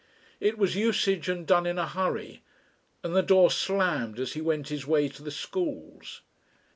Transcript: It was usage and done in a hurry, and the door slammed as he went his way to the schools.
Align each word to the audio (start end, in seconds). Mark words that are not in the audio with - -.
It 0.39 0.57
was 0.57 0.75
usage 0.75 1.29
and 1.29 1.45
done 1.45 1.67
in 1.67 1.77
a 1.77 1.85
hurry, 1.87 2.41
and 3.03 3.15
the 3.15 3.21
door 3.21 3.51
slammed 3.51 4.19
as 4.19 4.33
he 4.33 4.41
went 4.41 4.69
his 4.69 4.87
way 4.87 5.07
to 5.09 5.21
the 5.21 5.29
schools. 5.29 6.21